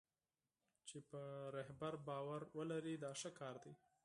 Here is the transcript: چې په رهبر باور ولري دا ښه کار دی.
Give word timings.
چې 0.87 0.97
په 1.09 1.21
رهبر 1.57 1.93
باور 2.07 2.41
ولري 2.57 2.95
دا 3.03 3.11
ښه 3.19 3.31
کار 3.39 3.55
دی. 3.63 3.73